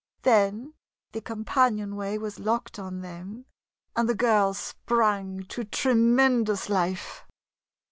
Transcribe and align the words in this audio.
Then 0.23 0.73
the 1.11 1.21
companionway 1.21 2.17
was 2.17 2.39
locked 2.39 2.79
on 2.79 3.01
them, 3.01 3.45
and 3.95 4.09
the 4.09 4.15
girl 4.15 4.55
sprang 4.55 5.43
to 5.49 5.63
tremendous 5.63 6.69
life. 6.69 7.23